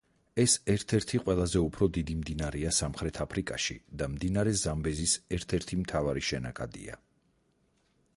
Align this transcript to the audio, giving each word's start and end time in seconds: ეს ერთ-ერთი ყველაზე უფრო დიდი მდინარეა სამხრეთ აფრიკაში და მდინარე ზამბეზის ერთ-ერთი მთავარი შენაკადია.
ეს 0.43 0.53
ერთ-ერთი 0.73 1.19
ყველაზე 1.25 1.59
უფრო 1.65 1.87
დიდი 1.97 2.15
მდინარეა 2.21 2.71
სამხრეთ 2.77 3.19
აფრიკაში 3.25 3.77
და 4.01 4.07
მდინარე 4.15 4.55
ზამბეზის 4.63 5.13
ერთ-ერთი 5.39 5.79
მთავარი 5.83 6.25
შენაკადია. 6.31 6.97